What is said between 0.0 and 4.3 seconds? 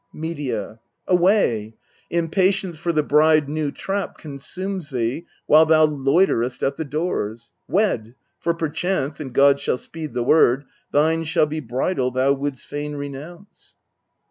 Medea. Away! impatience for the bride new trapped